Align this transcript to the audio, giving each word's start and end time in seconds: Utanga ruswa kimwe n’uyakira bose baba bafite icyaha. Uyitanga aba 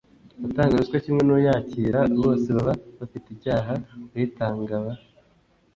Utanga 0.47 0.77
ruswa 0.79 0.97
kimwe 1.03 1.21
n’uyakira 1.23 1.99
bose 2.21 2.47
baba 2.55 2.73
bafite 2.99 3.27
icyaha. 3.35 3.73
Uyitanga 4.13 4.71
aba 4.79 4.93